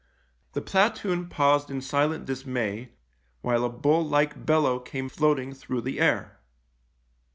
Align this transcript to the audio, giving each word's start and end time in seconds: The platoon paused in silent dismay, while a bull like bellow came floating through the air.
The 0.53 0.63
platoon 0.63 1.29
paused 1.29 1.69
in 1.69 1.79
silent 1.79 2.25
dismay, 2.25 2.89
while 3.41 3.63
a 3.63 3.69
bull 3.69 4.03
like 4.03 4.47
bellow 4.47 4.79
came 4.79 5.09
floating 5.09 5.53
through 5.53 5.81
the 5.81 5.99
air. 5.99 6.39